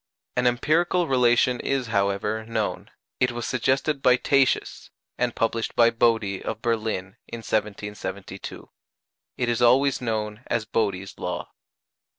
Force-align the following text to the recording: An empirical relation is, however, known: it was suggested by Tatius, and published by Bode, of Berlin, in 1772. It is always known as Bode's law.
An 0.35 0.47
empirical 0.47 1.07
relation 1.07 1.59
is, 1.59 1.85
however, 1.85 2.43
known: 2.47 2.89
it 3.19 3.31
was 3.33 3.45
suggested 3.45 4.01
by 4.01 4.15
Tatius, 4.17 4.89
and 5.19 5.35
published 5.35 5.75
by 5.75 5.91
Bode, 5.91 6.41
of 6.41 6.59
Berlin, 6.63 7.17
in 7.27 7.41
1772. 7.43 8.71
It 9.37 9.47
is 9.47 9.61
always 9.61 10.01
known 10.01 10.41
as 10.47 10.65
Bode's 10.65 11.19
law. 11.19 11.51